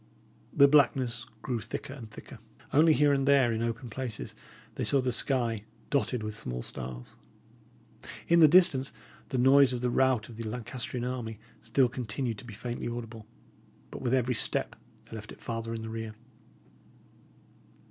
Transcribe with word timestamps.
The 0.51 0.67
blackness 0.67 1.27
grew 1.43 1.59
thicker 1.61 1.93
and 1.93 2.09
thicker. 2.09 2.39
Only 2.73 2.93
here 2.93 3.13
and 3.13 3.27
there, 3.27 3.53
in 3.53 3.61
open 3.61 3.87
places, 3.91 4.33
they 4.73 4.83
saw 4.83 4.99
the 4.99 5.11
sky, 5.11 5.63
dotted 5.91 6.23
with 6.23 6.35
small 6.35 6.63
stars. 6.63 7.13
In 8.27 8.39
the 8.39 8.47
distance, 8.47 8.93
the 9.29 9.37
noise 9.37 9.73
of 9.73 9.81
the 9.81 9.91
rout 9.91 10.27
of 10.27 10.37
the 10.37 10.43
Lancastrian 10.49 11.05
army 11.05 11.37
still 11.61 11.87
continued 11.87 12.39
to 12.39 12.45
be 12.45 12.55
faintly 12.55 12.87
audible; 12.87 13.27
but 13.91 14.01
with 14.01 14.15
every 14.15 14.33
step 14.33 14.75
they 15.05 15.15
left 15.15 15.31
it 15.31 15.39
farther 15.39 15.71
in 15.71 15.83
the 15.83 15.87
rear. 15.89 16.15